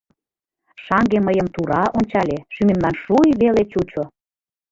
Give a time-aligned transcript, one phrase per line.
[0.83, 4.03] Шаҥге мыйым тура ончале, шӱмемлан шуй веле чучо.